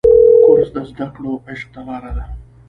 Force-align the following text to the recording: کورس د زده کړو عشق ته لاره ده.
کورس 0.45 0.69
د 0.75 0.77
زده 0.89 1.05
کړو 1.15 1.31
عشق 1.49 1.67
ته 1.73 1.81
لاره 1.87 2.11
ده. 2.17 2.25